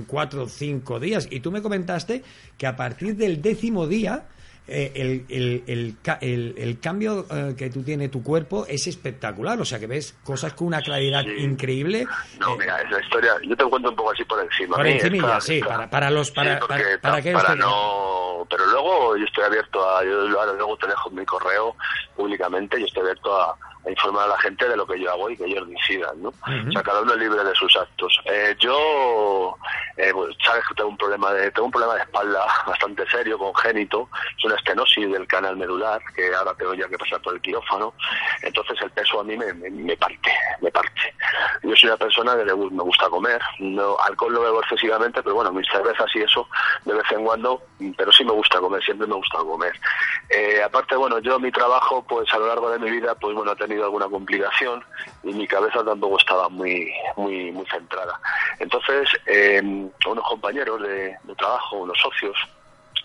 [0.07, 2.23] cuatro o cinco días, y tú me comentaste
[2.57, 4.25] que a partir del décimo día,
[4.67, 9.65] el, el, el, el- el cambio eh, que tú tiene tu cuerpo es espectacular, o
[9.65, 11.31] sea que ves cosas con una claridad Sí.
[11.43, 12.05] increíble.
[12.39, 14.75] No, Eh, mira, esa historia, yo te cuento un poco así por encima.
[14.77, 16.31] Por A mí encimilla, esta- sí, para, para los...
[16.31, 18.17] Para, sí, porque para, pa- para que para usted- no
[18.49, 21.75] pero luego yo estoy abierto a yo ahora luego te dejo mi correo
[22.15, 25.29] públicamente y estoy abierto a, a informar a la gente de lo que yo hago
[25.29, 28.19] y que ellos decidan no o sea cada uno es libre de sus actos.
[28.25, 29.57] Eh, yo
[29.97, 33.37] eh, pues, sabes que tengo un problema de tengo un problema de espalda bastante serio
[33.37, 34.09] congénito.
[34.37, 37.93] Es una estenosis del canal medular que ahora tengo ya que pasar por el quirófano.
[38.41, 41.13] Entonces el peso a mí me, me, me parte me parte.
[41.63, 43.41] Yo soy una persona que le me gusta comer.
[43.59, 46.47] No alcohol no bebo excesivamente pero bueno mis cervezas y eso
[46.85, 47.61] de vez en cuando
[47.97, 49.73] pero sí me gusta comer siempre me gusta comer
[50.29, 53.53] Eh, aparte bueno yo mi trabajo pues a lo largo de mi vida pues bueno
[53.53, 54.83] he tenido alguna complicación
[55.23, 58.19] y mi cabeza tampoco estaba muy muy muy centrada.
[58.59, 62.35] Entonces, eh, unos compañeros de, de trabajo, unos socios,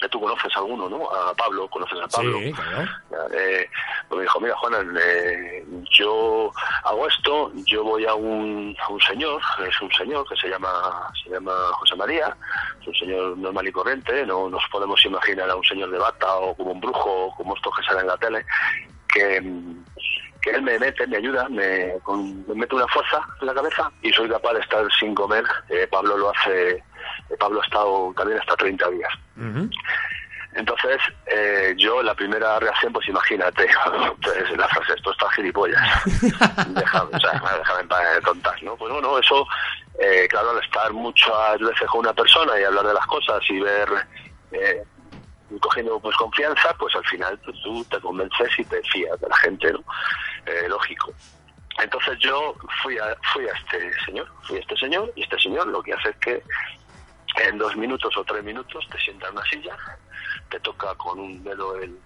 [0.09, 1.11] tú conoces a alguno, ¿no?
[1.11, 2.39] A Pablo, conoces a Pablo.
[2.39, 2.89] Sí, claro.
[3.35, 3.69] Eh,
[4.09, 6.53] pues me dijo, mira, Juan, eh, yo
[6.85, 11.11] hago esto, yo voy a un, a un señor, es un señor que se llama
[11.25, 12.37] se llama José María,
[12.81, 16.35] es un señor normal y corriente, no nos podemos imaginar a un señor de bata
[16.37, 18.45] o como un brujo, o como estos que salen en la tele,
[19.13, 19.43] que,
[20.41, 23.91] que él me mete, me ayuda, me, con- me mete una fuerza en la cabeza
[24.03, 25.45] y soy capaz de estar sin comer.
[25.69, 26.83] Eh, Pablo lo hace, eh,
[27.39, 29.13] Pablo ha estado también hasta 30 días.
[30.55, 33.67] Entonces, eh, yo la primera reacción, pues imagínate,
[34.23, 35.83] pues, la frase, esto está gilipollas.
[36.69, 38.77] déjame, o sea, déjame en paz de tontas, ¿no?
[38.77, 39.47] Pues bueno, eso,
[39.99, 43.61] eh, claro, al estar muchas veces con una persona y hablar de las cosas y
[43.61, 43.89] ver,
[44.53, 44.83] eh,
[45.59, 49.37] cogiendo pues confianza, pues al final pues, tú te convences y te fías de la
[49.37, 49.83] gente, ¿no?
[50.47, 51.13] Eh, lógico.
[51.79, 55.67] Entonces yo fui a, fui a este señor, fui a este señor, y este señor
[55.69, 56.43] lo que hace es que
[57.49, 59.77] en dos minutos o tres minutos te sienta en una silla,
[60.51, 61.99] te toca con un dedo el,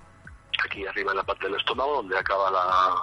[0.64, 2.94] aquí arriba en la parte del estómago, donde acaba la...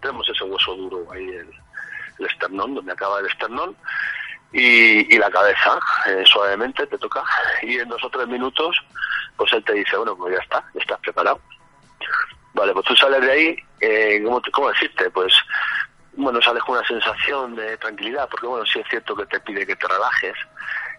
[0.00, 3.76] Tenemos ese hueso duro ahí, el, esternón, donde acaba el esternón,
[4.52, 7.24] y, y la cabeza, eh, suavemente te toca,
[7.62, 8.76] y en dos o tres minutos,
[9.36, 11.40] pues él te dice, bueno, pues ya está, ya estás preparado.
[12.54, 15.10] Vale, pues tú sales de ahí, eh, ¿cómo, ¿cómo decirte?
[15.10, 15.32] Pues,
[16.14, 19.66] bueno, sales con una sensación de tranquilidad, porque bueno, sí es cierto que te pide
[19.66, 20.34] que te relajes,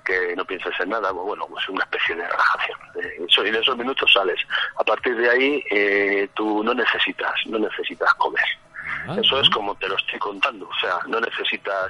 [0.05, 2.79] que no pienses en nada, pues bueno, pues una especie de relajación.
[3.01, 4.39] Eh, eso- y en esos minutos sales.
[4.77, 8.43] A partir de ahí, eh, tú no necesitas, no necesitas comer.
[9.07, 11.89] Ah, Eso es como te lo estoy contando, o sea, no necesitas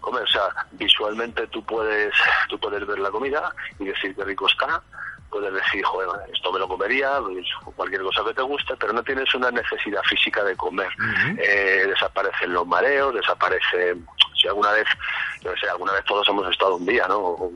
[0.00, 2.12] comer, o sea, visualmente tú puedes,
[2.48, 4.80] tú puedes ver la comida y decir que rico está,
[5.34, 7.44] puedes decir, joder, esto me lo comería, pues,
[7.74, 10.88] cualquier cosa que te guste, pero no tienes una necesidad física de comer.
[11.38, 13.96] Eh, desaparecen los mareos, desaparece,
[14.40, 14.86] si alguna vez,
[15.42, 17.18] yo qué sé, alguna vez todos hemos estado un día, ¿no?
[17.18, 17.52] O,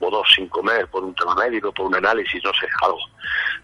[0.00, 2.98] o dos sin comer por un tema médico, por un análisis, no sé, algo,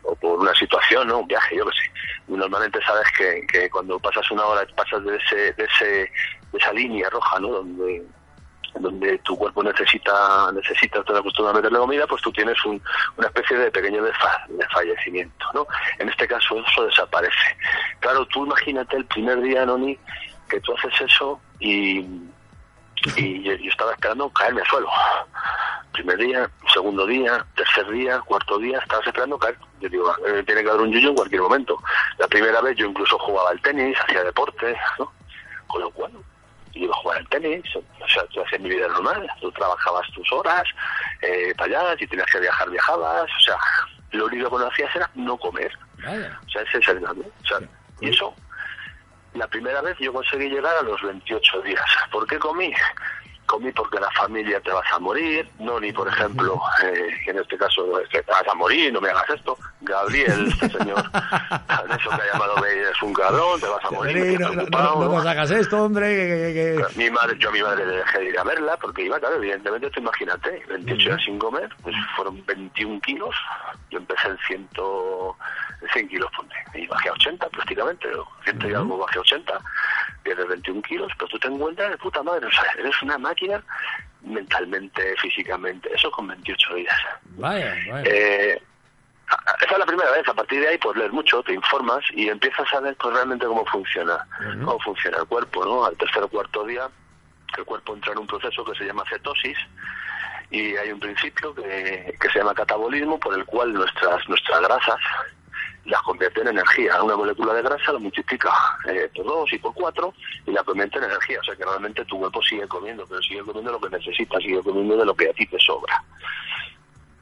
[0.04, 1.18] o por una situación, ¿no?
[1.18, 1.90] Un viaje, yo qué sé.
[2.28, 5.86] Normalmente sabes que, que cuando pasas una hora, pasas de ese, de ese,
[6.52, 7.48] de esa línea roja, ¿no?
[7.48, 8.06] Donde
[8.80, 12.82] donde tu cuerpo necesita necesita estar acostumbrado a meterle comida, pues tú tienes un,
[13.16, 15.66] una especie de pequeño desfa- desfallecimiento, ¿no?
[15.98, 17.56] En este caso eso desaparece.
[18.00, 19.98] Claro, tú imagínate el primer día, Noni,
[20.48, 22.00] que tú haces eso y,
[23.16, 24.88] y yo, estaba esperando caerme al suelo.
[25.92, 29.56] Primer día, segundo día, tercer día, cuarto día, estabas esperando caer.
[29.80, 31.82] Yo digo, eh, tiene que haber un yuyo en cualquier momento.
[32.18, 35.10] La primera vez yo incluso jugaba al tenis, hacía deporte, ¿no?
[35.66, 36.12] Con lo cual,
[36.78, 40.06] yo iba a jugar al tenis, o sea, tú hacías mi vida normal, tú trabajabas
[40.12, 40.64] tus horas
[41.22, 43.56] eh, para allá, si tenías que viajar, viajabas, o sea,
[44.12, 45.72] lo único que no hacías era no comer.
[46.04, 46.38] Vaya.
[46.46, 47.26] O sea, ese es el grande.
[47.42, 47.58] O sea,
[48.00, 48.34] y eso,
[49.34, 51.84] la primera vez yo conseguí llegar a los 28 días.
[52.10, 52.72] ¿Por qué comí?
[53.56, 57.38] Comí porque la familia te vas a morir, no ni por ejemplo, eh, que en
[57.38, 59.56] este caso es que te vas a morir, no me hagas esto.
[59.80, 64.36] Gabriel, este señor, eso que ha llamado es un cabrón, te vas a morir.
[64.36, 65.08] Sí, no, no, no ¿no?
[65.14, 66.06] nos hagas esto, hombre.
[66.06, 68.76] que- que- que- Mi madre, yo a mi madre le dejé de ir a verla
[68.76, 73.34] porque iba, claro, evidentemente, tú imagínate, 28 días sin comer, pues fueron 21 kilos.
[73.90, 74.68] Yo empecé en 100,
[75.80, 79.22] en 100 kilos, ponte, y bajé a 80 prácticamente, o 100 y algo bajé a
[79.22, 79.58] 80,
[80.24, 83.45] pierdes 21 kilos, pero tú te encuentras de puta madre, o sea, eres una máquina
[84.22, 86.96] mentalmente, físicamente, eso con 28 días.
[87.36, 88.10] Vaya, vaya.
[88.10, 88.60] Eh,
[89.60, 92.28] esa es la primera vez, a partir de ahí pues lees mucho, te informas y
[92.28, 94.24] empiezas a ver pues realmente cómo funciona,
[94.64, 95.84] cómo funciona el cuerpo, ¿no?
[95.84, 96.88] Al tercer o cuarto día
[97.56, 99.56] el cuerpo entra en un proceso que se llama cetosis
[100.50, 105.00] y hay un principio que, que se llama catabolismo por el cual nuestras nuestras grasas
[105.86, 107.02] las convierte en energía.
[107.02, 108.50] Una molécula de grasa la multiplica
[108.88, 110.12] eh, por dos y por cuatro
[110.46, 111.38] y la convierte en energía.
[111.40, 114.62] O sea que realmente tu cuerpo sigue comiendo, pero sigue comiendo lo que necesita, sigue
[114.62, 116.02] comiendo de lo que a ti te sobra.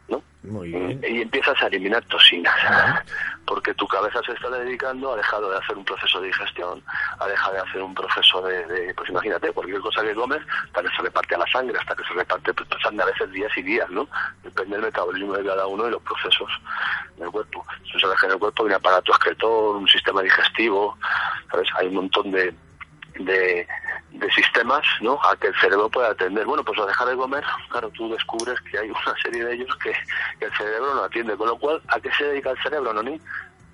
[0.09, 0.23] ¿No?
[0.43, 1.01] Muy bien.
[1.09, 2.55] y empiezas a eliminar toxinas
[3.47, 6.83] porque tu cabeza se está dedicando ha dejado de hacer un proceso de digestión
[7.19, 10.83] ha dejado de hacer un proceso de, de- pues imagínate cualquier cosa que comes hasta
[10.83, 13.51] que se reparte a la sangre hasta que se reparte pues pasan a veces días
[13.57, 14.07] y días no
[14.43, 16.51] depende del metabolismo de cada uno y los procesos
[17.17, 17.64] del cuerpo
[17.95, 20.99] deja en el cuerpo hay un aparato excretor un sistema digestivo
[21.51, 22.55] sabes hay un montón de
[23.21, 23.67] de,
[24.25, 25.19] de sistemas ¿no?
[25.23, 26.47] a que el cerebro pueda atender.
[26.47, 29.77] Bueno, pues al dejar de comer, claro, tú descubres que hay una serie de ellos
[29.83, 29.93] que,
[30.39, 31.37] que el cerebro no atiende.
[31.37, 33.21] Con lo cual, ¿a qué se dedica el cerebro, Noni?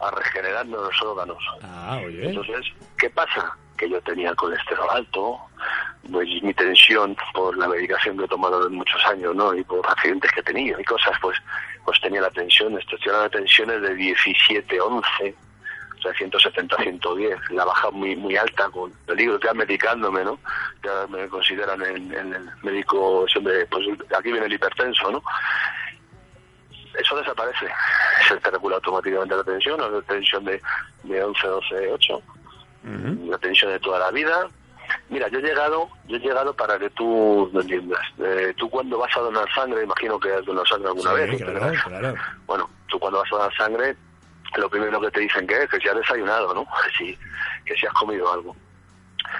[0.00, 1.38] A regenerarnos los órganos.
[1.62, 2.28] Ah, oye.
[2.28, 2.66] Entonces,
[2.98, 3.56] ¿qué pasa?
[3.76, 5.38] Que yo tenía colesterol alto,
[6.10, 9.54] pues mi tensión por la medicación que he tomado en muchos años, ¿no?
[9.54, 11.38] Y por accidentes que he tenido y cosas, pues,
[11.84, 15.34] pues tenía la tensión, de tensiones de 17, 11,
[16.00, 20.38] o sea, 170, 110, la baja muy muy alta con peligro, ya medicándome, ¿no?
[20.82, 23.26] Ya me consideran en, en el médico,
[23.70, 23.86] pues
[24.16, 25.22] aquí viene el hipertenso, ¿no?
[26.98, 27.66] Eso desaparece,
[28.28, 30.60] se te regula automáticamente la tensión, la tensión de,
[31.04, 32.22] de 11, 12, 8,
[33.28, 34.48] la tensión de toda la vida.
[35.08, 38.00] Mira, yo he llegado, yo he llegado para que tú lo entiendas.
[38.18, 41.40] Eh, tú cuando vas a donar sangre, imagino que has donado sangre alguna Sí, vez.
[41.40, 41.46] ¿no?
[41.58, 42.14] claro, claro.
[42.46, 43.96] Bueno, tú cuando vas a dar sangre,
[44.56, 46.64] lo primero que te dicen que es que si has desayunado, ¿no?
[46.64, 47.18] Que si,
[47.64, 48.56] que si has comido algo.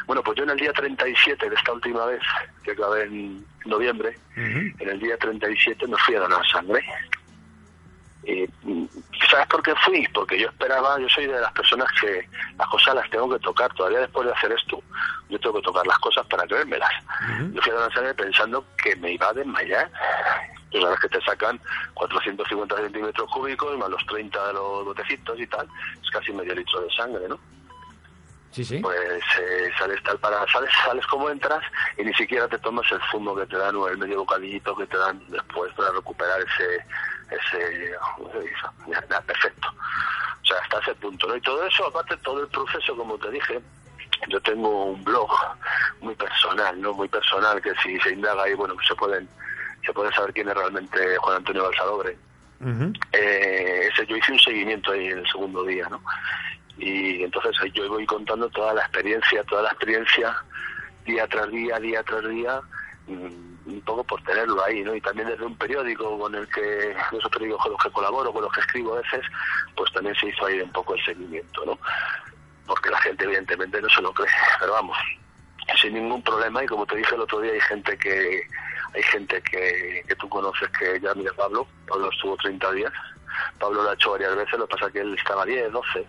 [0.06, 2.20] Bueno, pues yo en el día 37 de esta última vez,
[2.62, 6.84] que acabé en noviembre, en el día 37 me fui a donar sangre.
[8.24, 8.46] Y,
[9.30, 10.06] ¿Sabes por qué fui?
[10.12, 13.72] Porque yo esperaba, yo soy de las personas que las cosas las tengo que tocar.
[13.74, 14.82] Todavía después de hacer esto,
[15.28, 16.90] yo tengo que tocar las cosas para creérmelas.
[17.52, 19.90] Yo fui a donar sangre pensando que me iba a desmayar.
[20.70, 21.60] Tú sabes que te sacan
[21.94, 25.66] 450 centímetros cúbicos más los 30 de los botecitos y tal.
[26.02, 27.38] Es casi medio litro de sangre, ¿no?
[28.52, 28.78] Sí, sí.
[28.78, 31.62] Pues eh, sales tal para sales sales como entras
[31.96, 34.86] y ni siquiera te tomas el zumo que te dan o el medio bocadillito que
[34.86, 36.84] te dan después para recuperar ese
[37.30, 39.68] ese eso, ya, ya, perfecto
[40.42, 43.30] o sea hasta ese punto no y todo eso aparte todo el proceso como te
[43.30, 43.60] dije
[44.28, 45.30] yo tengo un blog
[46.00, 49.28] muy personal no muy personal que si se indaga ahí bueno se pueden
[49.84, 52.16] se puede saber quién es realmente Juan Antonio Balsadobre
[53.12, 56.00] eh, ese yo hice un seguimiento ahí en el segundo día no
[56.80, 60.34] y entonces yo voy contando toda la experiencia, toda la experiencia,
[61.04, 62.60] día tras día, día tras día,
[63.06, 64.94] mm, un poco por tenerlo ahí, ¿no?
[64.94, 68.42] Y también desde un periódico con el que, esos periódicos con los que colaboro, con
[68.42, 69.20] los que escribo a veces,
[69.76, 71.78] pues también se hizo ahí un poco el seguimiento, ¿no?
[72.66, 74.96] Porque la gente evidentemente no se lo cree, pero vamos,
[75.80, 78.42] sin ningún problema y como te dije el otro día hay gente que
[78.94, 82.92] hay gente que, que tú conoces que ya mira Pablo Pablo estuvo 30 días.
[83.58, 86.06] Pablo lo ha hecho varias veces lo que pasa es que él estaba 10, 12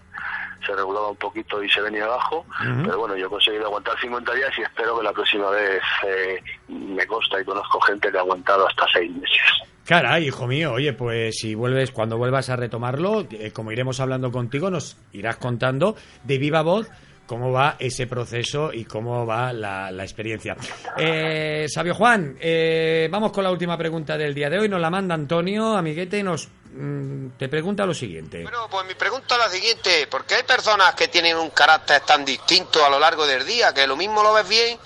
[0.65, 2.46] se regulaba un poquito y se venía abajo
[2.84, 6.41] pero bueno yo he conseguido aguantar 50 días y espero que la próxima vez eh,
[6.67, 9.41] me consta y conozco gente que ha aguantado hasta 6 meses.
[9.86, 14.32] Caray, hijo mío, oye, pues si vuelves, cuando vuelvas a retomarlo, eh, como iremos hablando
[14.32, 16.89] contigo, nos irás contando de viva voz
[17.32, 20.58] cómo va ese proceso y cómo va la, la experiencia.
[20.98, 24.67] Eh, Sabio Juan, eh, vamos con la última pregunta del día de hoy.
[24.67, 28.44] Nos la manda Antonio, amiguete, y nos mm, te pregunta lo siguiente.
[28.44, 32.02] Bueno, pues mi pregunta es la siguiente, ¿por qué hay personas que tienen un carácter
[32.02, 34.78] tan distinto a lo largo del día, que lo mismo lo ves bien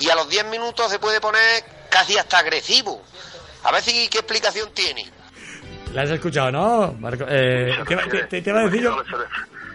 [0.00, 3.00] y a los 10 minutos se puede poner casi hasta agresivo?
[3.62, 5.08] A ver si qué explicación tiene.
[5.94, 6.94] ¿La has escuchado, no?
[6.98, 8.96] Marco, eh, ¿qué va- te, te- te va a decir yo?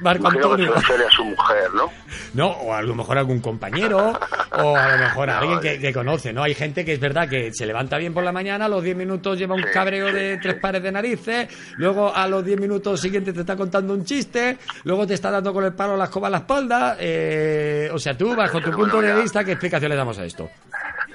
[0.02, 0.74] Marco imagino que se Antonio.
[0.76, 1.92] refiere a su mujer, ¿no?
[2.34, 4.18] No, o a lo mejor algún compañero,
[4.52, 5.80] o a lo mejor No, alguien que, eh.
[5.80, 6.44] que conoce, ¿no?
[6.44, 8.96] Hay gente que es verdad que se levanta bien por la mañana, a los 10
[8.96, 10.40] minutos lleva un Sí, cabreo sí, de sí.
[10.42, 14.58] tres pares de narices, luego a los 10 minutos siguientes te está contando un chiste,
[14.84, 16.98] luego te está dando con el palo la escoba en la espalda.
[17.00, 20.50] eh, o sea, tú, bajo tu punto de vista, ¿qué explicación le damos a esto?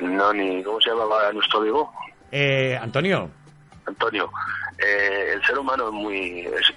[0.01, 0.63] No, ni.
[0.63, 1.93] ¿Cómo se llamaba nuestro amigo?
[2.31, 3.31] Eh, Antonio,
[3.87, 4.31] Antonio,
[4.85, 6.73] eh, el ser humano es muy es,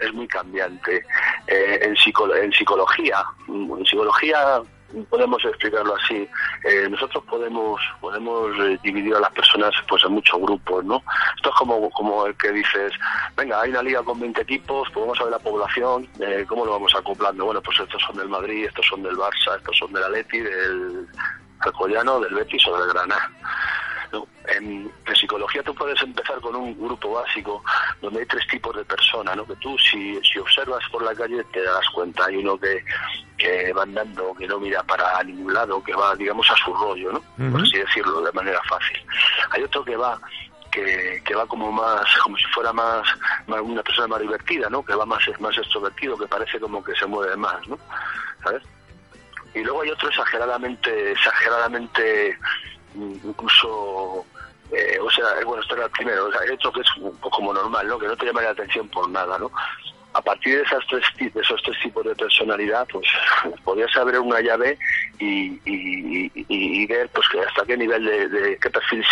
[0.00, 1.04] es, muy cambiante.
[1.46, 4.62] Eh, en, psico- en psicología, en psicología
[5.08, 6.28] podemos explicarlo así.
[6.64, 11.02] eh, nosotros podemos podemos eh, dividir a las personas pues en muchos grupos, ¿no?
[11.36, 12.92] Esto es como como el que dices,
[13.36, 16.64] venga, hay una liga con 20 equipos, pues vamos a ver la población, eh, cómo
[16.64, 17.44] lo vamos acoplando.
[17.44, 21.06] Bueno, pues estos son del Madrid, estos son del Barça, estos son del Atleti, del
[21.60, 23.30] Alcoyano, del Betis o del Granada.
[24.12, 24.26] ¿No?
[24.48, 27.62] En, en psicología tú puedes empezar con un grupo básico
[28.00, 29.46] donde hay tres tipos de personas, ¿no?
[29.46, 32.26] Que tú si, si observas por la calle te das cuenta.
[32.26, 32.84] Hay uno que,
[33.36, 37.12] que va andando, que no mira para ningún lado, que va, digamos, a su rollo,
[37.12, 37.50] ¿no?
[37.50, 38.98] Por así decirlo, de manera fácil.
[39.50, 40.20] Hay otro que va
[40.70, 43.06] que, que va como más, como si fuera más,
[43.46, 44.84] más una persona más divertida, ¿no?
[44.84, 47.78] Que va más, más extrovertido, que parece como que se mueve más, ¿no?
[48.42, 48.62] ¿Sabes?
[49.54, 52.38] y luego hay otro exageradamente exageradamente
[52.94, 54.24] incluso
[54.72, 56.88] eh, o sea bueno esto era el primero o sea, hay otro que es
[57.20, 59.50] como normal no que no te llama la atención por nada no
[60.12, 63.06] a partir de esas tres de esos tres tipos de personalidad pues
[63.64, 64.76] podías abrir una llave
[65.18, 69.04] y, y, y- y ver pues que hasta qué nivel de, de qué perfil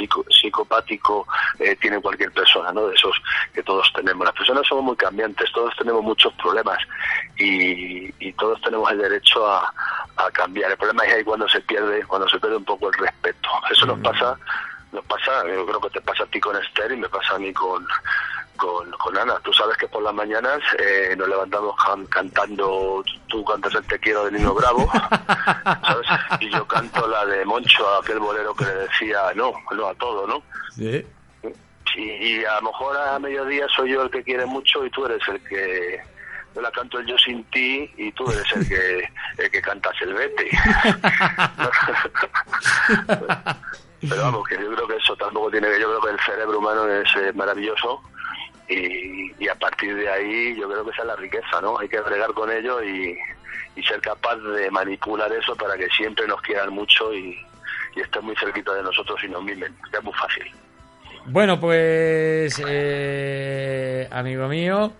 [0.00, 1.26] psico- psicopático
[1.58, 3.14] eh, tiene cualquier persona no de esos
[3.52, 4.24] que todos tenemos.
[4.24, 6.78] Las personas somos muy cambiantes todos tenemos muchos problemas
[7.38, 9.72] y, y todos tenemos el derecho a,
[10.16, 10.70] a cambiar.
[10.70, 13.48] El problema es ahí cuando se pierde cuando se pierde un poco el respeto.
[13.70, 14.36] Eso nos pasa
[14.92, 17.38] nos pasa yo creo que te pasa a ti con Esther y me pasa a
[17.38, 17.86] mí con
[18.56, 19.38] con, con Ana.
[19.42, 23.98] Tú sabes que por las mañanas eh, nos levantamos can- cantando, tú cantas el Te
[23.98, 24.86] quiero de Nino Bravo,
[25.64, 26.06] ¿sabes?
[26.40, 27.06] Y yo canto
[27.60, 30.42] Moncho, aquel bolero que le decía no, no a todo, ¿no?
[30.74, 31.04] ¿sí?
[31.96, 35.06] Y, y a lo mejor a mediodía soy yo el que quiere mucho y tú
[35.06, 36.00] eres el que
[36.54, 39.94] yo la canto el Yo sin ti y tú eres el que, el que cantas
[40.00, 40.50] el vete.
[44.08, 46.58] Pero vamos, que yo creo que eso tampoco tiene que, yo creo que el cerebro
[46.58, 48.00] humano es eh, maravilloso
[48.66, 51.78] y, y a partir de ahí yo creo que esa es la riqueza, ¿no?
[51.78, 53.18] Hay que bregar con ello y,
[53.76, 57.38] y ser capaz de manipular eso para que siempre nos quieran mucho y,
[57.96, 60.44] y estén muy cerquita de nosotros y nos mimen, es muy fácil.
[61.26, 64.92] Bueno, pues, eh, amigo mío,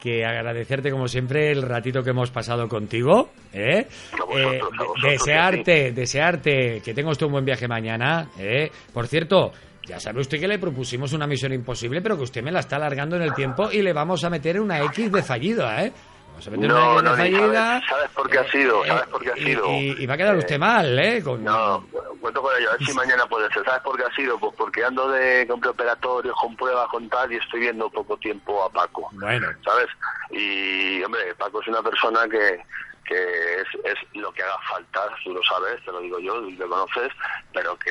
[0.00, 3.30] que agradecerte como siempre el ratito que hemos pasado contigo.
[3.52, 3.86] ¿eh?
[4.12, 8.28] A vosotros, Eh, a vosotros, de- desearte, desearte que tenga usted un buen viaje mañana.
[8.38, 8.70] ¿eh?
[8.92, 9.52] Por cierto,
[9.86, 12.76] ya sabe usted que le propusimos una misión imposible, pero que usted me la está
[12.76, 15.92] alargando en el tiempo y le vamos a meter una X de fallida, ¿eh?
[16.36, 17.64] Meter una No, no, fallida.
[17.64, 19.66] sabes, sabes por qué ha sido, eh, sabes por qué ha sido.
[19.70, 21.22] Y, y va a quedar usted Eh, mal, ¿eh?
[21.22, 21.86] Con- No,
[22.20, 23.64] cuento con ello, a ver si mañana puede ser.
[23.64, 24.38] ¿Sabes por qué ha sido?
[24.38, 28.62] Pues porque ando de con preoperatorios, con pruebas, con tal, y estoy viendo poco tiempo
[28.64, 29.08] a Paco.
[29.12, 29.48] Bueno.
[29.64, 29.86] ¿Sabes?
[30.30, 32.62] Y, hombre, Paco es una persona que,
[33.06, 33.14] que
[33.60, 37.12] es, es lo que haga falta, tú lo sabes, te lo digo yo, lo conoces,
[37.52, 37.90] pero que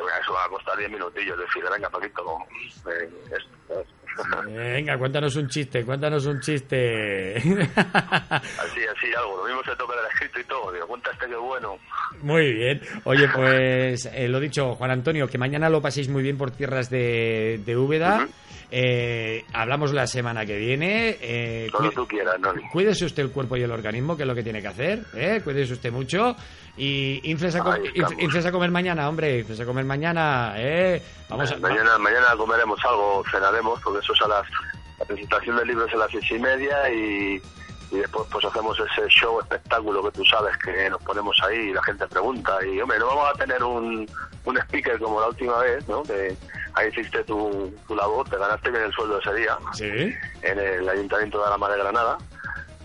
[0.00, 1.38] bueno, eso va a costar 10 minutillos.
[1.38, 2.38] Decir, venga, Paquito,
[2.90, 3.86] eh, esto, ¿sabes?
[4.46, 7.36] Venga, cuéntanos un chiste, cuéntanos un chiste.
[7.36, 9.36] así, así, algo.
[9.38, 10.72] Lo mismo se toca el escrito y todo.
[10.72, 11.76] Digo, cuenta este que bueno.
[12.22, 12.80] Muy bien.
[13.04, 16.90] Oye, pues eh, lo dicho, Juan Antonio, que mañana lo paséis muy bien por tierras
[16.90, 18.26] de, de Úbeda.
[18.72, 21.16] Eh, hablamos la semana que viene.
[21.20, 22.62] Eh, Cuando tú quieras, Noni.
[22.70, 25.04] Cuídese usted el cuerpo y el organismo, que es lo que tiene que hacer.
[25.14, 25.40] ¿eh?
[25.42, 26.36] Cuídese usted mucho.
[26.82, 27.78] Y infles a,
[28.18, 29.40] infles a comer mañana, hombre.
[29.40, 30.54] Infles a comer mañana.
[30.56, 31.02] ¿eh?
[31.28, 34.46] Vamos a, mañana, mañana comeremos algo, cenaremos, porque eso es a las...
[34.98, 37.42] La presentación del libro es a las seis y media y,
[37.90, 41.72] y después pues hacemos ese show, espectáculo que tú sabes que nos ponemos ahí y
[41.74, 42.58] la gente pregunta.
[42.66, 44.06] Y hombre, no vamos a tener un,
[44.44, 46.02] un speaker como la última vez, ¿no?
[46.02, 46.36] Que
[46.74, 50.14] ahí hiciste tu, tu labor, te ganaste bien el sueldo ese día Sí.
[50.42, 52.18] en el Ayuntamiento de la Mar de Granada.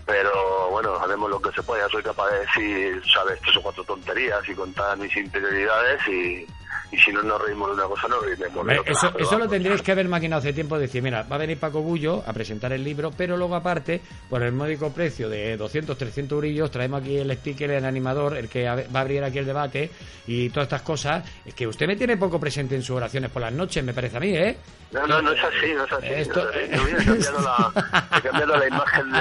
[0.06, 1.88] Pero bueno, haremos lo que se pueda.
[1.88, 6.46] Soy capaz de decir, sabes, tres o cuatro tonterías y contar mis interioridades y,
[6.92, 8.92] y si no nos reímos de una cosa, nos reímos de otra.
[8.92, 11.82] eso, eso lo tendríais que haber maquinado hace tiempo, decir, mira, va a venir Paco
[11.82, 16.36] Bullo a presentar el libro, pero luego aparte, por el módico precio de 200, 300
[16.36, 19.90] eurillos, traemos aquí el speaker, el animador, el que va a abrir aquí el debate
[20.26, 21.24] y todas estas cosas.
[21.44, 24.16] Es que usted me tiene poco presente en sus oraciones por las noches, me parece
[24.16, 24.56] a mí, ¿eh?
[24.92, 26.06] No, no, no es así, no es así.
[26.08, 26.76] Esto- no es así.
[26.76, 29.20] Yo hubiera cambiado la, he cambiado la imagen de...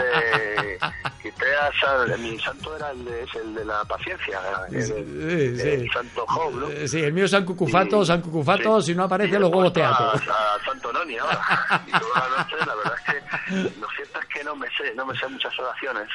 [2.20, 4.40] Mi santo era el de, es el de la paciencia,
[4.72, 5.68] el, Sí, el- sí.
[5.70, 6.88] el santo Job, ¿no?
[6.88, 8.88] Sí, el mío es San Cucufato, Y- San Cucufato, sí.
[8.92, 10.06] si no aparece los huevos teatro.
[10.08, 11.84] A, a Santo Noni ahora.
[11.88, 14.94] Y toda la noche, la verdad es que lo cierto es que no me sé,
[14.96, 16.08] no me sé muchas oraciones.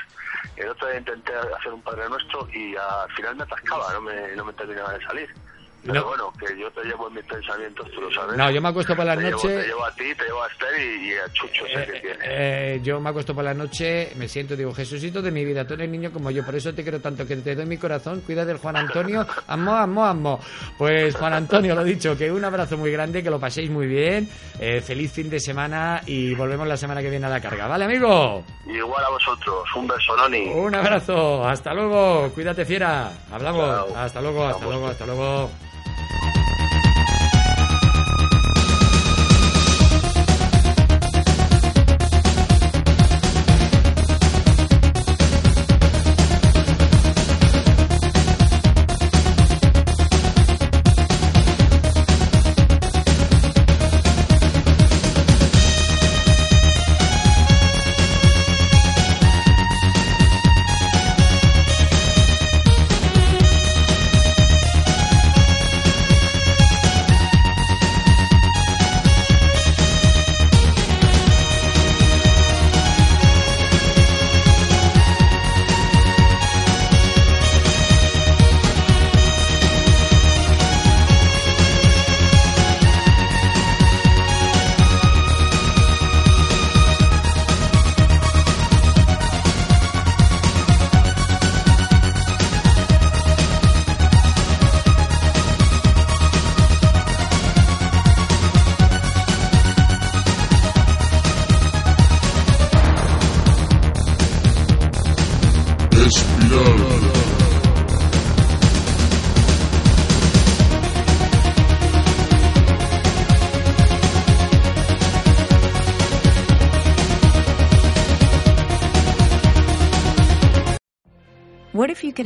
[0.56, 4.34] El otro día intenté hacer un Padre Nuestro y al final me atascaba, no me,
[4.36, 5.34] no me terminaba de salir.
[5.82, 6.06] Pero No.
[6.08, 8.36] bueno, que yo te llevo en mis pensamientos, tú lo sabes.
[8.36, 9.48] No, yo me acuesto por la te noche.
[9.48, 12.00] Llevo, te llevo a ti, te llevo a Esther y, y a Chucho que Eh,
[12.02, 12.18] tiene.
[12.22, 15.74] eh, yo me acuesto por la noche, me siento, digo, Jesucito de mi vida, tú
[15.74, 18.44] eres niño como yo, por eso te quiero tanto, que te doy mi corazón, cuida
[18.44, 20.40] del Juan Antonio, amo, amo, amo.
[20.76, 24.28] Pues Juan Antonio, lo dicho, que un abrazo muy grande, que lo paséis muy bien,
[24.58, 27.86] eh, feliz fin de semana y volvemos la semana que viene a la carga, ¿vale,
[27.86, 28.44] amigo?
[28.66, 30.46] Igual a vosotros, un beso, Noni.
[30.48, 33.96] Un abrazo, hasta luego, cuídate fiera, hablamos, Chao.
[33.96, 34.72] hasta luego, hasta Vamos.
[34.74, 35.50] luego, hasta luego.